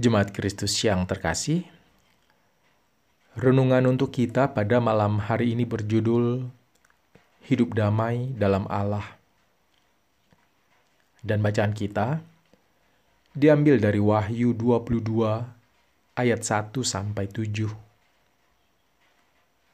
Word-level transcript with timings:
Jemaat 0.00 0.32
Kristus 0.32 0.72
yang 0.80 1.04
terkasih, 1.04 1.68
renungan 3.36 3.84
untuk 3.84 4.08
kita 4.08 4.48
pada 4.56 4.80
malam 4.80 5.20
hari 5.20 5.52
ini 5.52 5.68
berjudul 5.68 6.48
Hidup 7.44 7.76
Damai 7.76 8.32
dalam 8.32 8.64
Allah. 8.72 9.04
Dan 11.20 11.44
bacaan 11.44 11.76
kita 11.76 12.16
diambil 13.36 13.76
dari 13.76 14.00
Wahyu 14.00 14.56
22 14.56 15.04
ayat 16.16 16.40
1 16.48 16.80
sampai 16.80 17.28
7. 17.28 17.68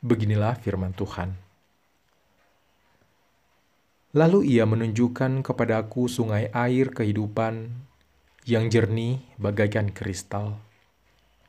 Beginilah 0.03 0.59
firman 0.59 0.91
Tuhan. 0.91 1.39
Lalu 4.11 4.59
ia 4.59 4.67
menunjukkan 4.67 5.47
kepadaku 5.47 6.11
sungai 6.11 6.51
air 6.51 6.91
kehidupan 6.91 7.86
yang 8.47 8.71
jernih 8.71 9.19
bagaikan 9.43 9.91
kristal 9.91 10.63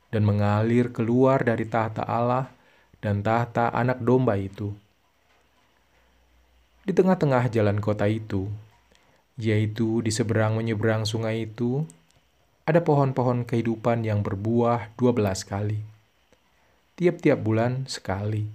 dan 0.09 0.25
mengalir 0.25 0.89
keluar 0.89 1.45
dari 1.45 1.69
tahta 1.69 2.01
Allah 2.01 2.49
dan 2.97 3.21
tahta 3.21 3.69
anak 3.69 4.01
domba 4.01 4.33
itu. 4.33 4.73
Di 6.81 6.97
tengah-tengah 6.97 7.53
jalan 7.53 7.77
kota 7.77 8.09
itu, 8.09 8.49
yaitu 9.37 10.01
di 10.01 10.09
seberang 10.09 10.57
menyeberang 10.57 11.05
sungai 11.05 11.45
itu, 11.45 11.85
ada 12.65 12.81
pohon-pohon 12.81 13.45
kehidupan 13.45 14.01
yang 14.01 14.25
berbuah 14.25 14.97
dua 14.97 15.13
belas 15.13 15.45
kali, 15.45 15.77
tiap-tiap 16.97 17.37
bulan 17.45 17.85
sekali. 17.85 18.49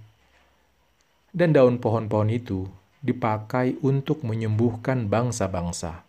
Dan 1.31 1.55
daun 1.55 1.79
pohon-pohon 1.79 2.27
itu 2.27 2.67
dipakai 2.99 3.79
untuk 3.79 4.27
menyembuhkan 4.27 5.07
bangsa-bangsa 5.07 6.03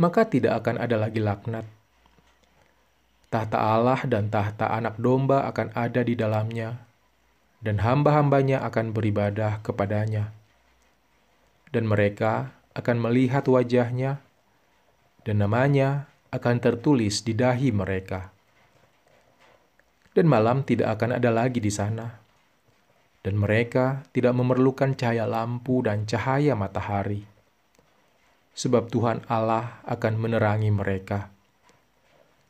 maka 0.00 0.24
tidak 0.24 0.64
akan 0.64 0.80
ada 0.80 0.96
lagi 0.96 1.20
laknat. 1.20 1.68
Tahta 3.28 3.60
Allah 3.60 4.00
dan 4.08 4.32
tahta 4.32 4.72
anak 4.72 4.96
domba 4.96 5.44
akan 5.52 5.76
ada 5.76 6.00
di 6.00 6.16
dalamnya, 6.16 6.80
dan 7.60 7.84
hamba-hambanya 7.84 8.64
akan 8.64 8.96
beribadah 8.96 9.60
kepadanya. 9.60 10.32
Dan 11.68 11.84
mereka 11.84 12.56
akan 12.72 12.96
melihat 12.96 13.44
wajahnya, 13.44 14.24
dan 15.28 15.36
namanya 15.44 16.08
akan 16.32 16.56
tertulis 16.64 17.20
di 17.20 17.36
dahi 17.36 17.68
mereka. 17.68 18.32
Dan 20.16 20.26
malam 20.26 20.64
tidak 20.64 20.96
akan 20.96 21.20
ada 21.20 21.28
lagi 21.28 21.60
di 21.60 21.70
sana, 21.70 22.18
dan 23.20 23.36
mereka 23.36 24.02
tidak 24.16 24.32
memerlukan 24.32 24.96
cahaya 24.96 25.28
lampu 25.28 25.84
dan 25.84 26.08
cahaya 26.08 26.56
matahari 26.56 27.30
sebab 28.54 28.90
Tuhan 28.90 29.24
Allah 29.30 29.82
akan 29.86 30.14
menerangi 30.20 30.70
mereka, 30.72 31.30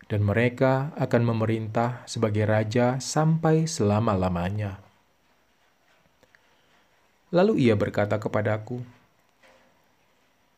dan 0.06 0.26
mereka 0.26 0.90
akan 0.98 1.22
memerintah 1.22 2.04
sebagai 2.08 2.44
raja 2.44 2.98
sampai 2.98 3.64
selama-lamanya. 3.68 4.82
Lalu 7.30 7.70
ia 7.70 7.78
berkata 7.78 8.18
kepadaku, 8.18 8.82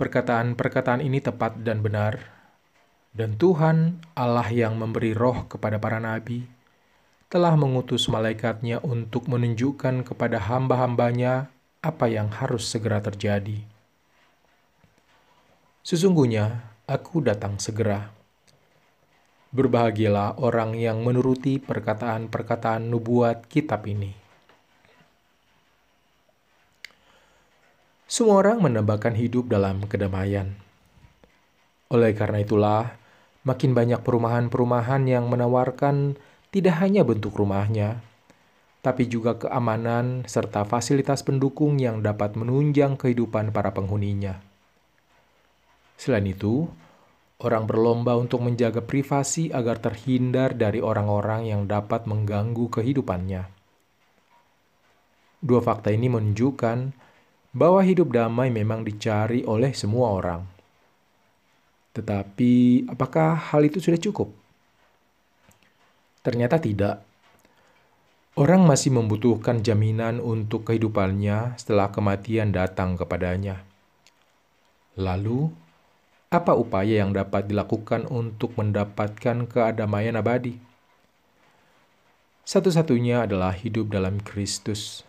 "Perkataan-perkataan 0.01 1.05
ini 1.05 1.21
tepat 1.21 1.61
dan 1.61 1.84
benar, 1.84 2.19
dan 3.12 3.37
Tuhan 3.37 4.01
Allah 4.17 4.49
yang 4.49 4.81
memberi 4.81 5.12
roh 5.12 5.45
kepada 5.49 5.77
para 5.77 6.01
nabi." 6.01 6.62
telah 7.33 7.56
mengutus 7.56 8.12
malaikatnya 8.12 8.84
untuk 8.84 9.25
menunjukkan 9.25 10.05
kepada 10.05 10.37
hamba-hambanya 10.37 11.49
apa 11.81 12.05
yang 12.05 12.29
harus 12.29 12.69
segera 12.69 13.01
terjadi. 13.01 13.72
Sesungguhnya 15.83 16.62
aku 16.86 17.19
datang 17.19 17.58
segera. 17.58 18.15
Berbahagialah 19.50 20.38
orang 20.38 20.78
yang 20.78 21.03
menuruti 21.03 21.59
perkataan-perkataan 21.59 22.87
nubuat 22.87 23.50
kitab 23.50 23.91
ini. 23.91 24.15
Semua 28.06 28.47
orang 28.47 28.62
menambahkan 28.62 29.19
hidup 29.19 29.50
dalam 29.50 29.82
kedamaian. 29.91 30.54
Oleh 31.91 32.15
karena 32.15 32.47
itulah, 32.47 32.94
makin 33.42 33.75
banyak 33.75 34.06
perumahan-perumahan 34.06 35.03
yang 35.10 35.26
menawarkan 35.26 36.15
tidak 36.54 36.78
hanya 36.78 37.03
bentuk 37.03 37.34
rumahnya, 37.34 37.98
tapi 38.87 39.10
juga 39.10 39.34
keamanan 39.34 40.22
serta 40.31 40.62
fasilitas 40.62 41.26
pendukung 41.26 41.82
yang 41.82 42.06
dapat 42.06 42.38
menunjang 42.38 42.94
kehidupan 42.94 43.50
para 43.50 43.75
penghuninya. 43.75 44.52
Selain 46.03 46.27
itu, 46.27 46.67
orang 47.47 47.63
berlomba 47.63 48.19
untuk 48.19 48.43
menjaga 48.43 48.83
privasi 48.83 49.55
agar 49.55 49.79
terhindar 49.79 50.59
dari 50.59 50.83
orang-orang 50.83 51.47
yang 51.47 51.71
dapat 51.71 52.11
mengganggu 52.11 52.67
kehidupannya. 52.75 53.47
Dua 55.39 55.63
fakta 55.63 55.95
ini 55.95 56.11
menunjukkan 56.11 56.79
bahwa 57.55 57.87
hidup 57.87 58.11
damai 58.11 58.51
memang 58.51 58.83
dicari 58.83 59.47
oleh 59.47 59.71
semua 59.79 60.11
orang. 60.11 60.43
Tetapi, 61.95 62.83
apakah 62.91 63.55
hal 63.55 63.63
itu 63.63 63.79
sudah 63.79 64.03
cukup? 64.03 64.34
Ternyata 66.27 66.59
tidak. 66.59 66.99
Orang 68.34 68.67
masih 68.67 68.91
membutuhkan 68.91 69.63
jaminan 69.63 70.19
untuk 70.19 70.67
kehidupannya 70.67 71.55
setelah 71.63 71.95
kematian 71.95 72.51
datang 72.51 72.99
kepadanya. 72.99 73.63
Lalu, 74.99 75.62
apa 76.32 76.56
upaya 76.56 77.04
yang 77.04 77.12
dapat 77.12 77.44
dilakukan 77.44 78.09
untuk 78.09 78.56
mendapatkan 78.56 79.44
keadamaian 79.44 80.16
abadi? 80.16 80.56
Satu-satunya 82.48 83.28
adalah 83.28 83.53
hidup 83.53 83.93
dalam 83.93 84.16
Kristus. 84.25 85.04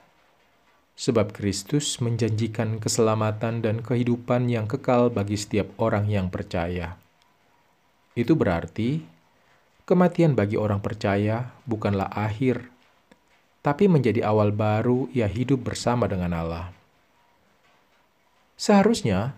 Sebab 0.99 1.31
Kristus 1.31 1.97
menjanjikan 2.03 2.77
keselamatan 2.77 3.63
dan 3.63 3.79
kehidupan 3.79 4.51
yang 4.51 4.67
kekal 4.67 5.09
bagi 5.09 5.39
setiap 5.39 5.71
orang 5.79 6.11
yang 6.11 6.27
percaya. 6.27 6.99
Itu 8.13 8.35
berarti 8.35 9.01
kematian 9.87 10.35
bagi 10.37 10.59
orang 10.59 10.83
percaya 10.83 11.55
bukanlah 11.65 12.11
akhir, 12.13 12.67
tapi 13.63 13.87
menjadi 13.87 14.27
awal 14.27 14.51
baru 14.51 15.07
ia 15.15 15.25
hidup 15.25 15.65
bersama 15.65 16.05
dengan 16.05 16.35
Allah. 16.35 16.69
Seharusnya 18.53 19.33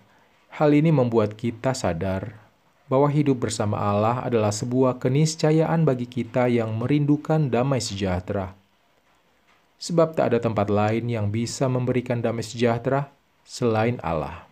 Hal 0.55 0.71
ini 0.71 0.87
membuat 0.87 1.35
kita 1.35 1.75
sadar 1.75 2.39
bahwa 2.87 3.11
hidup 3.11 3.43
bersama 3.43 3.75
Allah 3.75 4.23
adalah 4.23 4.55
sebuah 4.55 5.03
keniscayaan 5.03 5.83
bagi 5.83 6.07
kita 6.07 6.47
yang 6.47 6.71
merindukan 6.79 7.51
damai 7.51 7.83
sejahtera. 7.83 8.55
Sebab 9.83 10.15
tak 10.15 10.31
ada 10.31 10.39
tempat 10.39 10.71
lain 10.71 11.11
yang 11.11 11.27
bisa 11.27 11.67
memberikan 11.67 12.23
damai 12.23 12.47
sejahtera 12.47 13.11
selain 13.43 13.99
Allah. 13.99 14.47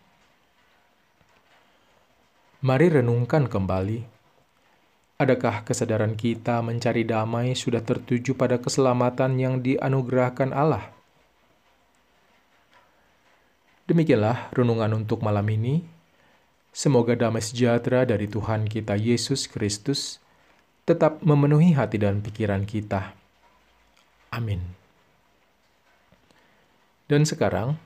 Mari 2.60 3.00
renungkan 3.00 3.48
kembali. 3.48 4.04
Adakah 5.16 5.64
kesadaran 5.64 6.20
kita 6.20 6.60
mencari 6.60 7.08
damai 7.08 7.56
sudah 7.56 7.80
tertuju 7.80 8.36
pada 8.36 8.60
keselamatan 8.60 9.40
yang 9.40 9.64
dianugerahkan 9.64 10.52
Allah? 10.52 10.84
Demikianlah 13.88 14.52
renungan 14.52 15.00
untuk 15.00 15.24
malam 15.24 15.48
ini. 15.48 15.93
Semoga 16.74 17.14
damai 17.14 17.38
sejahtera 17.38 18.02
dari 18.02 18.26
Tuhan 18.26 18.66
kita 18.66 18.98
Yesus 18.98 19.46
Kristus 19.46 20.18
tetap 20.82 21.22
memenuhi 21.22 21.70
hati 21.70 22.02
dan 22.02 22.18
pikiran 22.18 22.66
kita. 22.66 23.14
Amin. 24.34 24.58
Dan 27.06 27.22
sekarang, 27.22 27.78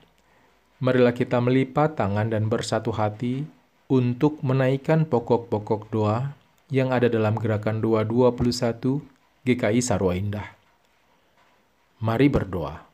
marilah 0.81 1.13
kita 1.13 1.37
melipat 1.37 2.01
tangan 2.01 2.33
dan 2.33 2.49
bersatu 2.49 2.89
hati 2.89 3.45
untuk 3.85 4.41
menaikkan 4.41 5.05
pokok-pokok 5.05 5.93
doa 5.93 6.33
yang 6.73 6.89
ada 6.89 7.05
dalam 7.05 7.37
gerakan 7.37 7.85
221 7.85 9.05
GKI 9.45 9.85
Sarwa 9.85 10.17
Indah. 10.17 10.49
Mari 12.01 12.25
berdoa. 12.25 12.88